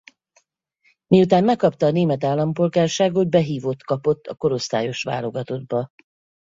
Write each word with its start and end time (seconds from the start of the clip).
Miután 1.07 1.43
megkapta 1.43 1.85
a 1.85 1.91
német 1.91 2.23
állampolgárságot 2.23 3.29
behívott 3.29 3.81
kapott 3.83 4.25
a 4.27 4.35
korosztályos 4.35 5.03
válogatottba. 5.03 5.91